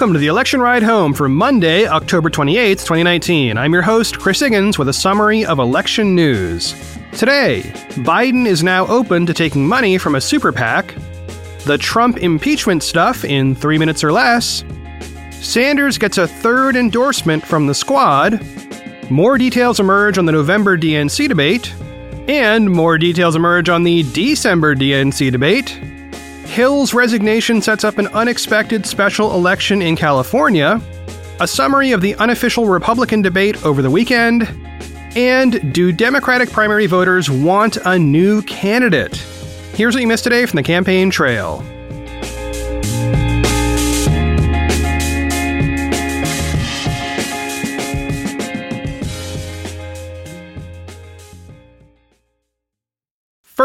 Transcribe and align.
Welcome 0.00 0.14
to 0.14 0.18
the 0.18 0.28
election 0.28 0.62
ride 0.62 0.82
home 0.82 1.12
for 1.12 1.28
Monday, 1.28 1.86
October 1.86 2.30
28th, 2.30 2.86
2019. 2.86 3.58
I'm 3.58 3.70
your 3.74 3.82
host, 3.82 4.18
Chris 4.18 4.40
Higgins, 4.40 4.78
with 4.78 4.88
a 4.88 4.94
summary 4.94 5.44
of 5.44 5.58
election 5.58 6.14
news. 6.14 6.74
Today, 7.12 7.60
Biden 7.96 8.46
is 8.46 8.62
now 8.62 8.86
open 8.86 9.26
to 9.26 9.34
taking 9.34 9.68
money 9.68 9.98
from 9.98 10.14
a 10.14 10.20
super 10.22 10.52
PAC, 10.52 10.94
the 11.66 11.76
Trump 11.76 12.16
impeachment 12.16 12.82
stuff 12.82 13.26
in 13.26 13.54
three 13.54 13.76
minutes 13.76 14.02
or 14.02 14.10
less, 14.10 14.64
Sanders 15.32 15.98
gets 15.98 16.16
a 16.16 16.26
third 16.26 16.76
endorsement 16.76 17.44
from 17.44 17.66
the 17.66 17.74
squad, 17.74 18.40
more 19.10 19.36
details 19.36 19.80
emerge 19.80 20.16
on 20.16 20.24
the 20.24 20.32
November 20.32 20.78
DNC 20.78 21.28
debate, 21.28 21.74
and 22.26 22.72
more 22.72 22.96
details 22.96 23.36
emerge 23.36 23.68
on 23.68 23.82
the 23.82 24.02
December 24.14 24.74
DNC 24.74 25.30
debate. 25.30 25.78
Hill's 26.50 26.92
resignation 26.92 27.62
sets 27.62 27.84
up 27.84 27.98
an 27.98 28.08
unexpected 28.08 28.84
special 28.84 29.34
election 29.34 29.80
in 29.80 29.94
California, 29.94 30.80
a 31.38 31.46
summary 31.46 31.92
of 31.92 32.00
the 32.00 32.16
unofficial 32.16 32.66
Republican 32.66 33.22
debate 33.22 33.64
over 33.64 33.82
the 33.82 33.90
weekend, 33.90 34.48
and 35.14 35.72
do 35.72 35.92
Democratic 35.92 36.50
primary 36.50 36.86
voters 36.86 37.30
want 37.30 37.76
a 37.86 37.96
new 37.96 38.42
candidate? 38.42 39.16
Here's 39.74 39.94
what 39.94 40.00
you 40.00 40.08
missed 40.08 40.24
today 40.24 40.44
from 40.44 40.56
the 40.56 40.64
campaign 40.64 41.08
trail. 41.08 41.64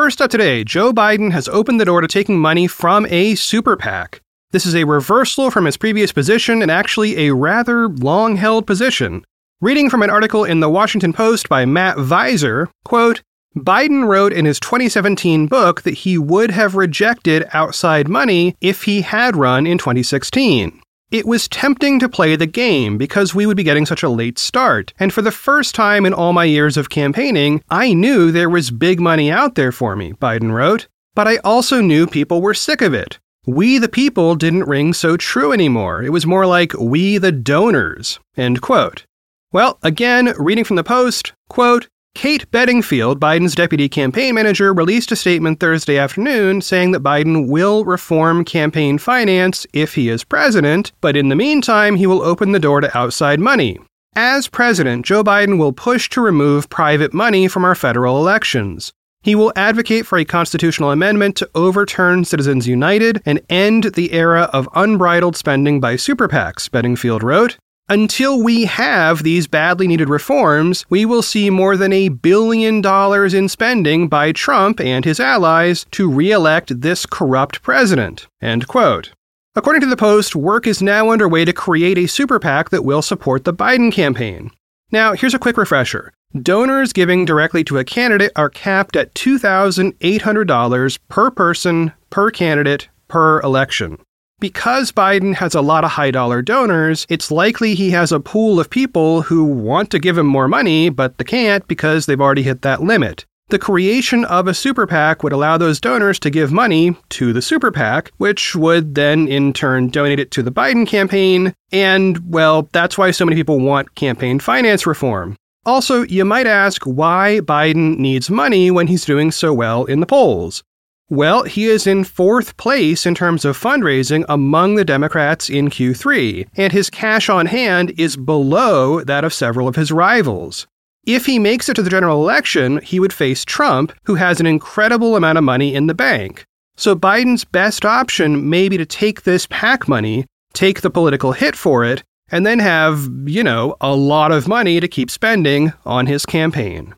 First 0.05 0.21
up 0.21 0.29
today, 0.29 0.63
Joe 0.63 0.93
Biden 0.93 1.31
has 1.31 1.47
opened 1.47 1.81
the 1.81 1.85
door 1.85 1.99
to 1.99 2.07
taking 2.07 2.37
money 2.37 2.67
from 2.67 3.07
a 3.07 3.33
super 3.33 3.75
PAC. 3.75 4.21
This 4.51 4.67
is 4.67 4.75
a 4.75 4.83
reversal 4.83 5.49
from 5.49 5.65
his 5.65 5.77
previous 5.77 6.11
position 6.11 6.61
and 6.61 6.69
actually 6.69 7.25
a 7.25 7.33
rather 7.33 7.87
long 7.87 8.35
held 8.35 8.67
position. 8.67 9.25
Reading 9.61 9.89
from 9.89 10.03
an 10.03 10.11
article 10.11 10.43
in 10.43 10.59
the 10.59 10.69
Washington 10.69 11.11
Post 11.11 11.49
by 11.49 11.65
Matt 11.65 11.97
Viser, 11.97 12.67
quote, 12.83 13.23
Biden 13.57 14.05
wrote 14.07 14.31
in 14.31 14.45
his 14.45 14.59
2017 14.59 15.47
book 15.47 15.81
that 15.81 15.95
he 15.95 16.19
would 16.19 16.51
have 16.51 16.75
rejected 16.75 17.47
outside 17.51 18.07
money 18.07 18.55
if 18.61 18.83
he 18.83 19.01
had 19.01 19.35
run 19.35 19.65
in 19.65 19.79
2016. 19.79 20.83
It 21.15 21.25
was 21.25 21.47
tempting 21.47 21.97
to 22.01 22.09
play 22.09 22.35
the 22.35 22.45
game 22.45 22.97
because 22.97 23.33
we 23.33 23.45
would 23.45 23.55
be 23.55 23.63
getting 23.63 23.85
such 23.85 24.03
a 24.03 24.09
late 24.09 24.37
start. 24.37 24.91
And 24.99 25.13
for 25.13 25.21
the 25.21 25.31
first 25.31 25.73
time 25.73 26.05
in 26.05 26.13
all 26.13 26.33
my 26.33 26.43
years 26.43 26.75
of 26.75 26.89
campaigning, 26.89 27.63
I 27.69 27.93
knew 27.93 28.33
there 28.33 28.49
was 28.49 28.69
big 28.69 28.99
money 28.99 29.31
out 29.31 29.55
there 29.55 29.71
for 29.71 29.95
me, 29.95 30.11
Biden 30.11 30.51
wrote. 30.51 30.89
But 31.13 31.25
I 31.25 31.37
also 31.37 31.79
knew 31.79 32.05
people 32.05 32.41
were 32.41 32.53
sick 32.53 32.81
of 32.81 32.93
it. 32.93 33.17
We 33.45 33.77
the 33.77 33.87
people 33.87 34.35
didn't 34.35 34.67
ring 34.67 34.91
so 34.91 35.15
true 35.15 35.53
anymore. 35.53 36.03
It 36.03 36.09
was 36.09 36.25
more 36.25 36.45
like 36.45 36.73
we 36.73 37.17
the 37.17 37.31
donors. 37.31 38.19
End 38.35 38.61
quote. 38.61 39.05
Well, 39.53 39.79
again, 39.83 40.33
reading 40.37 40.65
from 40.65 40.75
the 40.75 40.83
Post, 40.83 41.31
quote, 41.47 41.87
Kate 42.15 42.49
Bedingfield, 42.49 43.19
Biden's 43.19 43.55
deputy 43.55 43.89
campaign 43.89 44.35
manager, 44.35 44.73
released 44.73 45.11
a 45.11 45.17
statement 45.17 45.59
Thursday 45.59 45.97
afternoon 45.97 46.61
saying 46.61 46.91
that 46.91 47.03
Biden 47.03 47.49
will 47.49 47.83
reform 47.83 48.45
campaign 48.45 48.97
finance 48.97 49.67
if 49.73 49.95
he 49.95 50.07
is 50.07 50.23
president, 50.23 50.93
but 51.01 51.17
in 51.17 51.27
the 51.27 51.35
meantime, 51.35 51.97
he 51.97 52.07
will 52.07 52.21
open 52.21 52.53
the 52.53 52.59
door 52.59 52.79
to 52.79 52.97
outside 52.97 53.41
money. 53.41 53.77
As 54.15 54.47
president, 54.47 55.05
Joe 55.05 55.25
Biden 55.25 55.59
will 55.59 55.73
push 55.73 56.09
to 56.11 56.21
remove 56.21 56.69
private 56.69 57.13
money 57.13 57.49
from 57.49 57.65
our 57.65 57.75
federal 57.75 58.17
elections. 58.17 58.93
He 59.21 59.35
will 59.35 59.51
advocate 59.57 60.05
for 60.05 60.17
a 60.17 60.23
constitutional 60.23 60.91
amendment 60.91 61.35
to 61.37 61.49
overturn 61.53 62.23
Citizens 62.23 62.65
United 62.65 63.21
and 63.25 63.41
end 63.49 63.91
the 63.95 64.13
era 64.13 64.49
of 64.53 64.69
unbridled 64.73 65.35
spending 65.35 65.81
by 65.81 65.97
super 65.97 66.29
PACs, 66.29 66.71
Bedingfield 66.71 67.23
wrote. 67.23 67.57
Until 67.87 68.41
we 68.41 68.65
have 68.65 69.21
these 69.21 69.45
badly 69.45 69.87
needed 69.87 70.09
reforms, 70.09 70.87
we 70.89 71.05
will 71.05 71.21
see 71.21 71.51
more 71.51 71.77
than 71.77 71.93
a 71.93 72.09
billion 72.09 72.81
dollars 72.81 73.35
in 73.35 73.47
spending 73.47 74.07
by 74.07 74.31
Trump 74.31 74.79
and 74.79 75.05
his 75.05 75.19
allies 75.19 75.85
to 75.91 76.09
re 76.09 76.31
elect 76.31 76.81
this 76.81 77.05
corrupt 77.05 77.61
president. 77.61 78.27
End 78.41 78.67
quote. 78.67 79.11
According 79.55 79.81
to 79.81 79.87
the 79.87 79.95
Post, 79.95 80.35
work 80.35 80.65
is 80.65 80.81
now 80.81 81.11
underway 81.11 81.45
to 81.45 81.53
create 81.53 81.99
a 81.99 82.07
super 82.07 82.39
PAC 82.39 82.71
that 82.71 82.83
will 82.83 83.03
support 83.03 83.43
the 83.43 83.53
Biden 83.53 83.91
campaign. 83.91 84.49
Now, 84.91 85.13
here's 85.13 85.35
a 85.35 85.39
quick 85.39 85.55
refresher. 85.55 86.11
Donors 86.41 86.91
giving 86.91 87.23
directly 87.23 87.63
to 87.65 87.77
a 87.77 87.85
candidate 87.85 88.31
are 88.35 88.49
capped 88.49 88.95
at 88.95 89.13
$2,800 89.13 90.99
per 91.07 91.29
person, 91.29 91.93
per 92.09 92.31
candidate, 92.31 92.89
per 93.07 93.39
election. 93.41 93.99
Because 94.39 94.91
Biden 94.91 95.33
has 95.35 95.55
a 95.55 95.61
lot 95.61 95.85
of 95.85 95.91
high 95.91 96.11
dollar 96.11 96.41
donors, 96.41 97.05
it's 97.07 97.31
likely 97.31 97.73
he 97.73 97.91
has 97.91 98.11
a 98.11 98.19
pool 98.19 98.59
of 98.59 98.69
people 98.69 99.21
who 99.21 99.45
want 99.45 99.89
to 99.91 99.99
give 99.99 100.17
him 100.17 100.27
more 100.27 100.49
money, 100.49 100.89
but 100.89 101.17
they 101.17 101.23
can't 101.23 101.65
because 101.69 102.05
they've 102.05 102.19
already 102.19 102.43
hit 102.43 102.61
that 102.61 102.83
limit. 102.83 103.25
The 103.47 103.59
creation 103.59 104.25
of 104.25 104.47
a 104.47 104.53
super 104.53 104.85
PAC 104.87 105.23
would 105.23 105.31
allow 105.31 105.57
those 105.57 105.79
donors 105.79 106.19
to 106.19 106.29
give 106.29 106.51
money 106.51 106.97
to 107.11 107.31
the 107.31 107.41
super 107.41 107.71
PAC, 107.71 108.11
which 108.17 108.55
would 108.55 108.95
then 108.95 109.27
in 109.29 109.53
turn 109.53 109.87
donate 109.89 110.19
it 110.19 110.31
to 110.31 110.43
the 110.43 110.51
Biden 110.51 110.85
campaign. 110.85 111.53
And, 111.71 112.19
well, 112.29 112.67
that's 112.73 112.97
why 112.97 113.11
so 113.11 113.23
many 113.23 113.37
people 113.37 113.59
want 113.59 113.95
campaign 113.95 114.39
finance 114.39 114.85
reform. 114.85 115.37
Also, 115.65 116.03
you 116.03 116.25
might 116.25 116.47
ask 116.47 116.83
why 116.83 117.39
Biden 117.41 117.97
needs 117.99 118.29
money 118.29 118.69
when 118.69 118.87
he's 118.87 119.05
doing 119.05 119.31
so 119.31 119.53
well 119.53 119.85
in 119.85 120.01
the 120.01 120.05
polls. 120.05 120.61
Well, 121.09 121.43
he 121.43 121.65
is 121.65 121.85
in 121.85 122.03
fourth 122.03 122.57
place 122.57 123.05
in 123.05 123.13
terms 123.13 123.45
of 123.45 123.59
fundraising 123.59 124.25
among 124.27 124.73
the 124.73 124.85
Democrats 124.85 125.51
in 125.51 125.69
Q3, 125.69 126.47
and 126.57 126.73
his 126.73 126.89
cash 126.89 127.29
on 127.29 127.45
hand 127.45 127.93
is 127.95 128.17
below 128.17 129.03
that 129.03 129.23
of 129.23 129.31
several 129.31 129.67
of 129.67 129.75
his 129.75 129.91
rivals. 129.91 130.65
If 131.05 131.27
he 131.27 131.37
makes 131.37 131.69
it 131.69 131.75
to 131.75 131.83
the 131.83 131.91
general 131.91 132.23
election, 132.23 132.81
he 132.81 132.99
would 132.99 133.13
face 133.13 133.45
Trump, 133.45 133.93
who 134.05 134.15
has 134.15 134.39
an 134.39 134.47
incredible 134.47 135.15
amount 135.15 135.37
of 135.37 135.43
money 135.43 135.75
in 135.75 135.85
the 135.85 135.93
bank. 135.93 136.43
So 136.75 136.95
Biden's 136.95 137.45
best 137.45 137.85
option 137.85 138.49
may 138.49 138.67
be 138.67 138.77
to 138.77 138.85
take 138.85 139.21
this 139.21 139.45
PAC 139.45 139.87
money, 139.87 140.25
take 140.53 140.81
the 140.81 140.89
political 140.89 141.33
hit 141.33 141.55
for 141.55 141.85
it, 141.85 142.01
and 142.29 142.47
then 142.47 142.57
have, 142.57 143.07
you 143.25 143.43
know, 143.43 143.75
a 143.79 143.95
lot 143.95 144.31
of 144.31 144.47
money 144.47 144.79
to 144.79 144.87
keep 144.87 145.11
spending 145.11 145.71
on 145.85 146.07
his 146.07 146.25
campaign. 146.25 146.95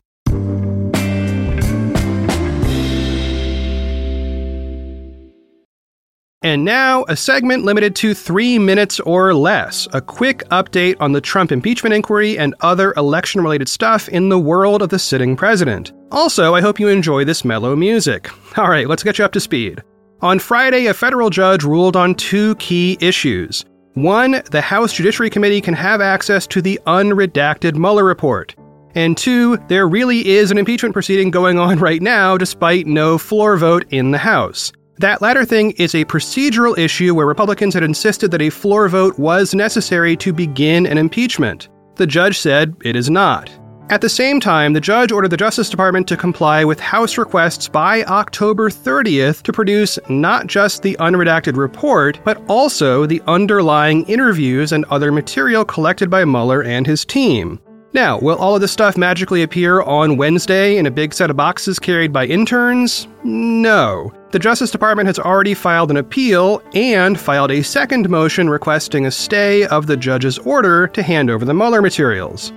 And 6.42 6.64
now, 6.64 7.04
a 7.08 7.16
segment 7.16 7.64
limited 7.64 7.96
to 7.96 8.14
three 8.14 8.60
minutes 8.60 9.00
or 9.00 9.34
less. 9.34 9.88
A 9.92 10.00
quick 10.00 10.44
update 10.50 10.94
on 11.00 11.10
the 11.10 11.20
Trump 11.20 11.50
impeachment 11.50 11.94
inquiry 11.94 12.38
and 12.38 12.54
other 12.60 12.94
election 12.96 13.40
related 13.40 13.68
stuff 13.68 14.08
in 14.08 14.28
the 14.28 14.38
world 14.38 14.80
of 14.80 14.90
the 14.90 15.00
sitting 15.00 15.34
president. 15.34 15.92
Also, 16.12 16.54
I 16.54 16.60
hope 16.60 16.78
you 16.78 16.86
enjoy 16.86 17.24
this 17.24 17.44
mellow 17.44 17.74
music. 17.74 18.30
All 18.56 18.70
right, 18.70 18.86
let's 18.86 19.02
get 19.02 19.18
you 19.18 19.24
up 19.24 19.32
to 19.32 19.40
speed. 19.40 19.82
On 20.20 20.38
Friday, 20.38 20.86
a 20.86 20.94
federal 20.94 21.28
judge 21.28 21.64
ruled 21.64 21.96
on 21.96 22.14
two 22.14 22.54
key 22.56 22.96
issues. 23.00 23.64
One, 23.94 24.40
the 24.52 24.60
House 24.60 24.92
Judiciary 24.92 25.30
Committee 25.30 25.60
can 25.60 25.74
have 25.74 26.00
access 26.00 26.46
to 26.48 26.62
the 26.62 26.78
unredacted 26.86 27.74
Mueller 27.74 28.04
report. 28.04 28.54
And 28.94 29.18
two, 29.18 29.56
there 29.66 29.88
really 29.88 30.28
is 30.28 30.52
an 30.52 30.58
impeachment 30.58 30.92
proceeding 30.92 31.32
going 31.32 31.58
on 31.58 31.80
right 31.80 32.00
now 32.00 32.36
despite 32.36 32.86
no 32.86 33.18
floor 33.18 33.56
vote 33.56 33.86
in 33.90 34.12
the 34.12 34.18
House. 34.18 34.72
That 34.98 35.22
latter 35.22 35.44
thing 35.44 35.70
is 35.72 35.94
a 35.94 36.04
procedural 36.06 36.76
issue 36.76 37.14
where 37.14 37.26
Republicans 37.26 37.74
had 37.74 37.84
insisted 37.84 38.32
that 38.32 38.42
a 38.42 38.50
floor 38.50 38.88
vote 38.88 39.16
was 39.16 39.54
necessary 39.54 40.16
to 40.16 40.32
begin 40.32 40.86
an 40.86 40.98
impeachment. 40.98 41.68
The 41.94 42.06
judge 42.06 42.38
said 42.38 42.74
it 42.82 42.96
is 42.96 43.08
not. 43.08 43.48
At 43.90 44.00
the 44.00 44.08
same 44.08 44.40
time, 44.40 44.72
the 44.72 44.80
judge 44.80 45.12
ordered 45.12 45.30
the 45.30 45.36
Justice 45.36 45.70
Department 45.70 46.08
to 46.08 46.16
comply 46.16 46.64
with 46.64 46.80
House 46.80 47.16
requests 47.16 47.68
by 47.68 48.02
October 48.04 48.68
30th 48.68 49.42
to 49.42 49.52
produce 49.52 50.00
not 50.08 50.48
just 50.48 50.82
the 50.82 50.96
unredacted 50.98 51.56
report, 51.56 52.20
but 52.24 52.42
also 52.48 53.06
the 53.06 53.22
underlying 53.28 54.04
interviews 54.06 54.72
and 54.72 54.84
other 54.86 55.12
material 55.12 55.64
collected 55.64 56.10
by 56.10 56.24
Mueller 56.24 56.64
and 56.64 56.88
his 56.88 57.04
team. 57.04 57.60
Now, 57.94 58.18
will 58.18 58.36
all 58.36 58.56
of 58.56 58.60
this 58.60 58.72
stuff 58.72 58.98
magically 58.98 59.42
appear 59.42 59.80
on 59.80 60.16
Wednesday 60.16 60.76
in 60.76 60.86
a 60.86 60.90
big 60.90 61.14
set 61.14 61.30
of 61.30 61.36
boxes 61.36 61.78
carried 61.78 62.12
by 62.12 62.26
interns? 62.26 63.06
No. 63.22 64.12
The 64.30 64.38
Justice 64.38 64.70
Department 64.70 65.06
has 65.06 65.18
already 65.18 65.54
filed 65.54 65.90
an 65.90 65.96
appeal 65.96 66.62
and 66.74 67.18
filed 67.18 67.50
a 67.50 67.62
second 67.62 68.10
motion 68.10 68.50
requesting 68.50 69.06
a 69.06 69.10
stay 69.10 69.66
of 69.66 69.86
the 69.86 69.96
judge's 69.96 70.38
order 70.40 70.86
to 70.88 71.02
hand 71.02 71.30
over 71.30 71.46
the 71.46 71.54
Mueller 71.54 71.80
materials. 71.80 72.52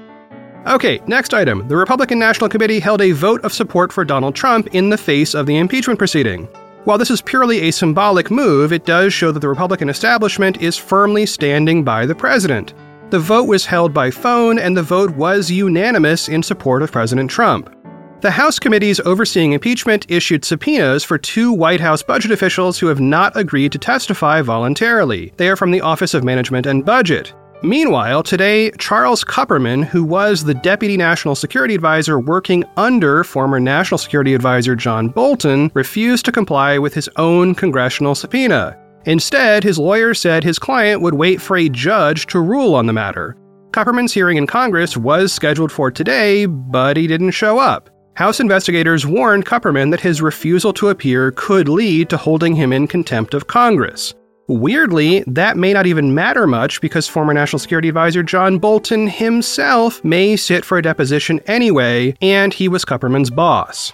Okay, 0.68 1.00
next 1.08 1.34
item. 1.34 1.66
The 1.70 1.78
Republican 1.78 2.20
National 2.20 2.50
Committee 2.50 2.82
held 2.82 3.02
a 3.02 3.12
vote 3.12 3.42
of 3.46 3.54
support 3.54 3.94
for 3.94 4.04
Donald 4.04 4.36
Trump 4.36 4.68
in 4.76 4.90
the 4.90 4.98
face 4.98 5.34
of 5.34 5.46
the 5.46 5.58
impeachment 5.58 5.98
proceeding. 5.98 6.44
While 6.84 6.98
this 6.98 7.10
is 7.10 7.22
purely 7.22 7.62
a 7.62 7.72
symbolic 7.72 8.30
move, 8.30 8.74
it 8.74 8.86
does 8.86 9.14
show 9.14 9.32
that 9.32 9.40
the 9.40 9.48
Republican 9.48 9.88
establishment 9.88 10.62
is 10.62 10.78
firmly 10.78 11.26
standing 11.26 11.86
by 11.86 12.06
the 12.06 12.16
president. 12.16 12.74
The 13.12 13.20
vote 13.20 13.48
was 13.48 13.66
held 13.66 13.94
by 13.94 14.12
phone, 14.12 14.60
and 14.60 14.76
the 14.76 14.84
vote 14.84 15.12
was 15.12 15.50
unanimous 15.50 16.28
in 16.28 16.44
support 16.44 16.84
of 16.84 16.92
President 16.92 17.32
Trump. 17.32 17.74
The 18.22 18.30
House 18.30 18.60
committees 18.60 19.00
overseeing 19.00 19.54
impeachment 19.54 20.06
issued 20.08 20.46
subpoenas 20.46 21.04
for 21.04 21.18
two 21.18 21.52
White 21.52 21.80
House 21.80 22.04
budget 22.04 22.30
officials 22.30 22.78
who 22.78 22.86
have 22.86 23.00
not 23.00 23.36
agreed 23.36 23.72
to 23.72 23.80
testify 23.80 24.44
voluntarily. 24.44 25.34
They 25.38 25.50
are 25.50 25.56
from 25.56 25.72
the 25.72 25.82
Office 25.82 26.14
of 26.14 26.24
Management 26.24 26.68
and 26.68 26.86
Budget. 26.86 27.34
Meanwhile, 27.64 28.22
today, 28.22 28.70
Charles 28.78 29.24
Kupperman, 29.24 29.84
who 29.84 30.04
was 30.04 30.44
the 30.44 30.54
Deputy 30.54 30.98
National 30.98 31.34
Security 31.34 31.74
Advisor 31.74 32.20
working 32.20 32.64
under 32.78 33.24
former 33.24 33.60
National 33.60 33.98
Security 33.98 34.36
Advisor 34.36 34.76
John 34.76 35.10
Bolton, 35.10 35.72
refused 35.74 36.24
to 36.26 36.32
comply 36.32 36.78
with 36.78 36.94
his 36.94 37.10
own 37.16 37.56
congressional 37.56 38.14
subpoena. 38.14 38.78
Instead, 39.06 39.64
his 39.64 39.80
lawyer 39.80 40.14
said 40.14 40.44
his 40.44 40.60
client 40.60 41.02
would 41.02 41.16
wait 41.16 41.42
for 41.42 41.58
a 41.58 41.70
judge 41.70 42.28
to 42.28 42.40
rule 42.40 42.76
on 42.76 42.86
the 42.86 42.94
matter. 42.94 43.36
Kupperman's 43.72 44.14
hearing 44.14 44.38
in 44.38 44.46
Congress 44.46 44.96
was 44.96 45.34
scheduled 45.34 45.72
for 45.72 45.90
today, 45.90 46.46
but 46.46 46.98
he 46.98 47.08
didn't 47.08 47.32
show 47.32 47.58
up. 47.58 47.90
House 48.16 48.40
investigators 48.40 49.08
warned 49.08 49.46
Kupperman 49.46 49.92
that 49.92 50.02
his 50.02 50.22
refusal 50.22 50.74
to 50.74 50.90
appear 50.90 51.32
could 51.32 51.70
lead 51.70 52.10
to 52.10 52.18
holding 52.18 52.56
him 52.56 52.74
in 52.74 52.88
contempt 52.88 53.34
of 53.34 53.48
Congress. 53.48 54.14
Weirdly, 54.48 55.24
that 55.28 55.56
may 55.56 55.72
not 55.72 55.86
even 55.86 56.14
matter 56.14 56.46
much 56.46 56.82
because 56.82 57.08
former 57.08 57.34
National 57.34 57.60
Security 57.60 57.88
Advisor 57.88 58.22
John 58.22 58.60
Bolton 58.60 59.08
himself 59.08 60.04
may 60.04 60.36
sit 60.36 60.66
for 60.66 60.78
a 60.78 60.82
deposition 60.82 61.40
anyway, 61.46 62.16
and 62.22 62.54
he 62.54 62.68
was 62.68 62.84
Kupperman's 62.84 63.30
boss. 63.30 63.94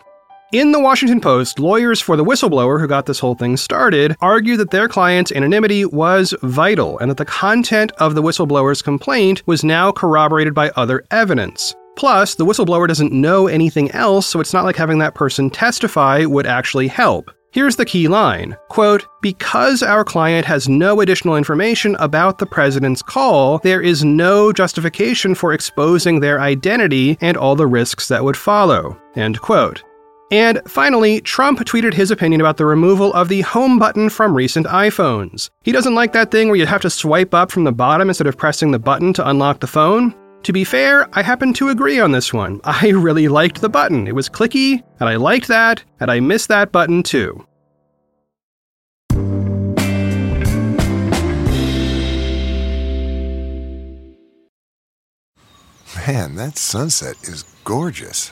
In 0.53 0.71
the 0.71 0.79
Washington 0.79 1.19
Post, 1.19 1.59
lawyers 1.59 1.99
for 1.99 2.15
the 2.15 2.23
whistleblower 2.23 2.79
who 2.79 2.87
got 2.87 3.05
this 3.05 3.19
whole 3.19 3.35
thing 3.35 3.57
started 3.57 4.15
argue 4.21 4.55
that 4.55 4.71
their 4.71 4.87
client's 4.87 5.33
anonymity 5.33 5.83
was 5.83 6.33
vital 6.41 6.97
and 6.99 7.11
that 7.11 7.17
the 7.17 7.25
content 7.25 7.91
of 7.97 8.15
the 8.15 8.21
whistleblower's 8.21 8.81
complaint 8.81 9.43
was 9.45 9.65
now 9.65 9.91
corroborated 9.91 10.53
by 10.53 10.69
other 10.77 11.03
evidence. 11.11 11.75
Plus, 11.97 12.35
the 12.35 12.45
whistleblower 12.45 12.87
doesn't 12.87 13.11
know 13.11 13.47
anything 13.47 13.91
else, 13.91 14.25
so 14.25 14.39
it's 14.39 14.53
not 14.53 14.63
like 14.63 14.77
having 14.77 14.99
that 14.99 15.15
person 15.15 15.49
testify 15.49 16.23
would 16.23 16.47
actually 16.47 16.87
help. 16.87 17.29
Here's 17.51 17.75
the 17.75 17.85
key 17.85 18.07
line 18.07 18.55
quote, 18.69 19.05
Because 19.21 19.83
our 19.83 20.05
client 20.05 20.45
has 20.45 20.69
no 20.69 21.01
additional 21.01 21.35
information 21.35 21.97
about 21.99 22.37
the 22.37 22.45
president's 22.45 23.01
call, 23.01 23.57
there 23.59 23.81
is 23.81 24.05
no 24.05 24.53
justification 24.53 25.35
for 25.35 25.51
exposing 25.51 26.21
their 26.21 26.39
identity 26.39 27.17
and 27.19 27.35
all 27.35 27.57
the 27.57 27.67
risks 27.67 28.07
that 28.07 28.23
would 28.23 28.37
follow. 28.37 28.97
End 29.17 29.41
quote. 29.41 29.83
And 30.31 30.61
finally, 30.67 31.21
Trump 31.21 31.59
tweeted 31.59 31.93
his 31.93 32.11
opinion 32.11 32.41
about 32.41 32.57
the 32.57 32.65
removal 32.65 33.13
of 33.13 33.29
the 33.29 33.41
home 33.41 33.79
button 33.79 34.09
from 34.09 34.35
recent 34.35 34.67
iPhones. 34.67 35.49
He 35.63 35.71
doesn't 35.71 35.95
like 35.95 36.11
that 36.13 36.31
thing 36.31 36.47
where 36.47 36.57
you 36.57 36.65
have 36.65 36.81
to 36.81 36.89
swipe 36.89 37.33
up 37.33 37.49
from 37.49 37.63
the 37.63 37.71
bottom 37.71 38.09
instead 38.09 38.27
of 38.27 38.37
pressing 38.37 38.71
the 38.71 38.79
button 38.79 39.13
to 39.13 39.29
unlock 39.29 39.61
the 39.61 39.67
phone. 39.67 40.13
To 40.43 40.51
be 40.51 40.65
fair, 40.65 41.07
I 41.13 41.21
happen 41.21 41.53
to 41.53 41.69
agree 41.69 41.99
on 41.99 42.11
this 42.11 42.33
one. 42.33 42.59
I 42.65 42.89
really 42.89 43.29
liked 43.29 43.61
the 43.61 43.69
button. 43.69 44.05
It 44.07 44.15
was 44.15 44.29
clicky, 44.29 44.83
and 44.99 45.07
I 45.07 45.15
liked 45.15 45.47
that, 45.47 45.83
and 45.99 46.11
I 46.11 46.19
miss 46.19 46.47
that 46.47 46.71
button 46.71 47.03
too. 47.03 47.45
Man, 56.05 56.35
that 56.35 56.57
sunset 56.57 57.15
is 57.23 57.43
gorgeous. 57.63 58.31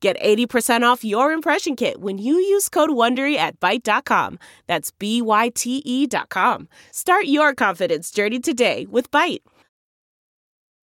Get 0.00 0.20
80% 0.20 0.82
off 0.82 1.04
your 1.04 1.32
impression 1.32 1.74
kit 1.74 2.00
when 2.00 2.18
you 2.18 2.34
use 2.34 2.68
code 2.68 2.90
WONDERY 2.90 3.36
at 3.36 3.58
Byte.com. 3.60 4.38
That's 4.66 4.90
B-Y-T-E 4.90 6.06
dot 6.06 6.28
com. 6.28 6.68
Start 6.92 7.26
your 7.26 7.54
confidence 7.54 8.10
journey 8.10 8.38
today 8.38 8.86
with 8.90 9.10
Byte. 9.10 9.40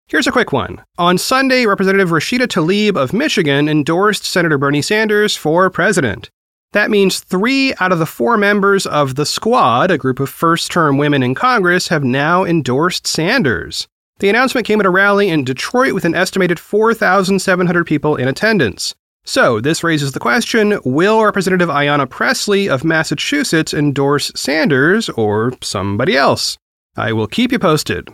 Here's 0.07 0.27
a 0.27 0.33
quick 0.33 0.53
one. 0.53 0.83
On 0.99 1.19
Sunday, 1.19 1.67
Representative 1.67 2.09
Rashida 2.11 2.49
Tlaib 2.49 2.97
of 2.97 3.13
Michigan 3.13 3.69
endorsed 3.69 4.25
Senator 4.25 4.59
Bernie 4.59 4.83
Sanders 4.83 5.37
for 5.37 5.71
president. 5.71 6.31
That 6.73 6.91
means 6.91 7.21
three 7.21 7.75
out 7.81 7.93
of 7.93 7.99
the 7.99 8.07
four 8.07 8.37
members 8.37 8.87
of 8.87 9.17
the 9.17 9.27
Squad, 9.27 9.91
a 9.91 9.99
group 9.99 10.21
of 10.21 10.29
first 10.29 10.71
term 10.71 10.99
women 10.99 11.23
in 11.23 11.35
Congress, 11.35 11.89
have 11.89 12.05
now 12.05 12.45
endorsed 12.45 13.07
Sanders. 13.07 13.89
The 14.21 14.29
announcement 14.29 14.67
came 14.67 14.81
at 14.81 14.87
a 14.87 14.91
rally 14.91 15.29
in 15.29 15.45
Detroit 15.45 15.95
with 15.95 16.05
an 16.05 16.15
estimated 16.15 16.61
4,700 16.61 17.87
people 17.87 18.17
in 18.17 18.29
attendance. 18.29 18.95
So, 19.25 19.61
this 19.61 19.85
raises 19.85 20.13
the 20.13 20.21
question 20.21 20.79
will 20.85 21.23
Representative 21.25 21.69
Ayanna 21.69 22.09
Pressley 22.09 22.69
of 22.69 22.85
Massachusetts 22.85 23.75
endorse 23.75 24.33
Sanders 24.35 25.09
or 25.11 25.53
somebody 25.63 26.17
else? 26.17 26.57
I 26.97 27.13
will 27.13 27.27
keep 27.27 27.53
you 27.53 27.59
posted. 27.59 28.09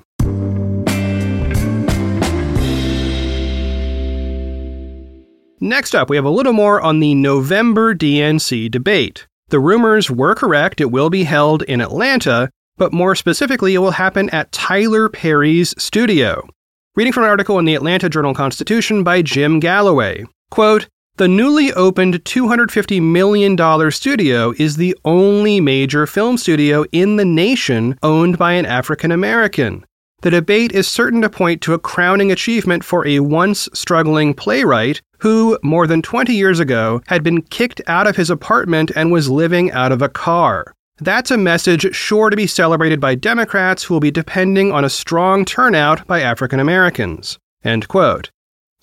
Next 5.60 5.94
up, 5.94 6.10
we 6.10 6.16
have 6.16 6.26
a 6.26 6.30
little 6.30 6.52
more 6.52 6.82
on 6.82 7.00
the 7.00 7.14
November 7.14 7.94
DNC 7.94 8.70
debate. 8.70 9.26
The 9.48 9.58
rumors 9.58 10.10
were 10.10 10.34
correct, 10.34 10.80
it 10.80 10.90
will 10.90 11.08
be 11.08 11.24
held 11.24 11.62
in 11.62 11.80
Atlanta, 11.80 12.50
but 12.76 12.92
more 12.92 13.14
specifically, 13.14 13.74
it 13.74 13.78
will 13.78 13.92
happen 13.92 14.28
at 14.30 14.52
Tyler 14.52 15.08
Perry's 15.08 15.72
studio. 15.78 16.46
Reading 16.94 17.12
from 17.12 17.22
an 17.22 17.30
article 17.30 17.58
in 17.58 17.64
the 17.64 17.74
Atlanta 17.74 18.08
Journal 18.10 18.34
Constitution 18.34 19.02
by 19.02 19.22
Jim 19.22 19.58
Galloway. 19.58 20.24
Quote, 20.50 20.88
the 21.16 21.28
newly 21.28 21.72
opened 21.72 22.22
$250 22.24 23.00
million 23.00 23.90
studio 23.90 24.52
is 24.58 24.76
the 24.76 24.96
only 25.04 25.60
major 25.60 26.06
film 26.06 26.36
studio 26.36 26.84
in 26.92 27.16
the 27.16 27.24
nation 27.24 27.98
owned 28.02 28.36
by 28.36 28.52
an 28.52 28.66
African 28.66 29.10
American. 29.10 29.84
The 30.22 30.30
debate 30.30 30.72
is 30.72 30.86
certain 30.86 31.22
to 31.22 31.30
point 31.30 31.62
to 31.62 31.74
a 31.74 31.78
crowning 31.78 32.32
achievement 32.32 32.84
for 32.84 33.06
a 33.06 33.20
once 33.20 33.68
struggling 33.72 34.34
playwright 34.34 35.00
who, 35.20 35.58
more 35.62 35.86
than 35.86 36.02
20 36.02 36.34
years 36.34 36.60
ago, 36.60 37.00
had 37.06 37.22
been 37.22 37.42
kicked 37.42 37.80
out 37.86 38.06
of 38.06 38.16
his 38.16 38.28
apartment 38.28 38.90
and 38.94 39.10
was 39.10 39.30
living 39.30 39.70
out 39.72 39.92
of 39.92 40.02
a 40.02 40.08
car. 40.08 40.74
That's 40.98 41.30
a 41.30 41.38
message 41.38 41.94
sure 41.94 42.28
to 42.28 42.36
be 42.36 42.46
celebrated 42.46 43.00
by 43.00 43.14
Democrats 43.14 43.84
who 43.84 43.94
will 43.94 44.00
be 44.00 44.10
depending 44.10 44.72
on 44.72 44.84
a 44.84 44.90
strong 44.90 45.44
turnout 45.44 46.06
by 46.06 46.20
African 46.20 46.60
Americans. 46.60 47.38
End 47.64 47.88
quote. 47.88 48.30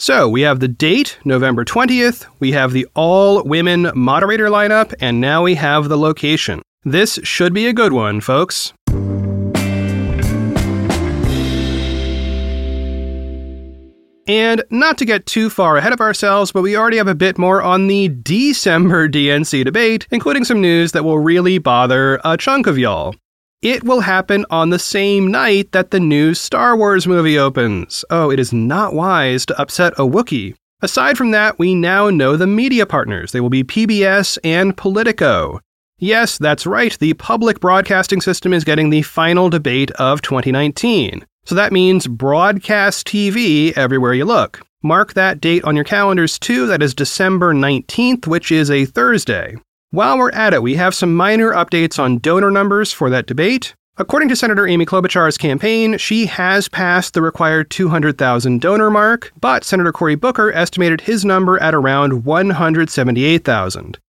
So 0.04 0.28
we 0.28 0.42
have 0.42 0.60
the 0.60 0.68
date, 0.68 1.18
November 1.24 1.64
20th, 1.64 2.26
we 2.42 2.52
have 2.52 2.74
the 2.74 2.86
all 2.94 3.42
women 3.46 3.90
moderator 3.96 4.48
lineup, 4.48 4.94
and 5.00 5.22
now 5.22 5.44
we 5.44 5.56
have 5.56 5.88
the 5.88 5.98
location. 5.98 6.62
This 6.84 7.22
should 7.24 7.54
be 7.54 7.68
a 7.68 7.72
good 7.72 7.94
one, 7.94 8.20
folks. 8.20 8.74
And 14.28 14.66
not 14.70 14.98
to 14.98 15.06
get 15.06 15.26
too 15.26 15.50
far 15.50 15.78
ahead 15.78 15.94
of 15.94 16.02
ourselves, 16.02 16.52
but 16.52 16.64
we 16.64 16.76
already 16.76 16.98
have 16.98 17.08
a 17.08 17.16
bit 17.16 17.38
more 17.38 17.62
on 17.62 17.88
the 17.88 18.10
December 18.10 19.08
DNC 19.08 19.64
debate, 19.64 20.06
including 20.12 20.44
some 20.44 20.60
news 20.60 20.92
that 20.92 21.06
will 21.06 21.20
really 21.20 21.60
bother 21.60 22.20
a 22.26 22.36
chunk 22.36 22.68
of 22.68 22.78
y'all. 22.78 23.16
It 23.64 23.86
will 23.86 24.02
happen 24.02 24.46
on 24.50 24.72
the 24.72 24.78
same 24.78 25.32
night 25.32 25.72
that 25.72 25.92
the 25.92 26.00
new 26.02 26.34
Star 26.34 26.76
Wars 26.76 27.08
movie 27.08 27.40
opens. 27.40 28.04
Oh, 28.10 28.30
it 28.30 28.38
is 28.38 28.52
not 28.52 28.94
wise 28.94 29.46
to 29.46 29.58
upset 29.58 29.94
a 29.94 30.02
Wookiee. 30.02 30.56
Aside 30.82 31.18
from 31.18 31.32
that, 31.32 31.58
we 31.58 31.74
now 31.74 32.10
know 32.10 32.36
the 32.36 32.46
media 32.46 32.86
partners. 32.86 33.32
They 33.32 33.40
will 33.40 33.50
be 33.50 33.64
PBS 33.64 34.38
and 34.44 34.76
Politico. 34.76 35.62
Yes, 35.98 36.38
that's 36.38 36.66
right, 36.66 37.00
the 37.00 37.14
public 37.14 37.62
broadcasting 37.62 38.20
system 38.20 38.52
is 38.52 38.66
getting 38.66 38.90
the 38.90 39.02
final 39.02 39.50
debate 39.50 39.92
of 39.92 40.22
2019. 40.22 41.26
So 41.46 41.56
that 41.56 41.72
means 41.72 42.06
broadcast 42.06 43.08
TV 43.08 43.72
everywhere 43.78 44.14
you 44.14 44.26
look. 44.26 44.60
Mark 44.82 45.14
that 45.14 45.40
date 45.40 45.64
on 45.64 45.76
your 45.76 45.86
calendars 45.86 46.38
too. 46.38 46.68
That 46.68 46.84
is 46.84 46.94
December 46.94 47.54
19th, 47.54 48.28
which 48.28 48.52
is 48.52 48.70
a 48.70 48.84
Thursday. 48.84 49.56
While 49.94 50.18
we're 50.18 50.32
at 50.32 50.56
it, 50.56 50.64
we 50.64 50.74
have 50.74 50.96
some 50.96 51.16
minor 51.16 51.52
updates 51.52 52.00
on 52.00 52.18
donor 52.18 52.50
numbers 52.50 52.92
for 52.92 53.12
that 53.12 53.28
debate. 53.28 53.76
According 53.96 54.28
to 54.30 54.36
Senator 54.36 54.68
Amy 54.68 54.88
Klobuchar's 54.88 55.38
campaign, 55.38 56.00
she 56.00 56.26
has 56.26 56.68
passed 56.68 57.14
the 57.14 57.22
required 57.22 57.70
200,000 57.70 58.60
donor 58.60 58.90
mark, 58.90 59.32
but 59.40 59.64
Senator 59.64 59.92
Cory 59.92 60.16
Booker 60.16 60.52
estimated 60.52 61.02
his 61.02 61.24
number 61.24 61.62
at 61.62 61.76
around 61.76 62.26
178,000. 62.26 64.00